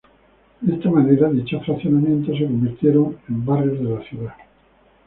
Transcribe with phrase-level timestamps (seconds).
[0.61, 4.33] De esta manera, dichos fraccionamientos se convirtieron en barrios de la ciudad.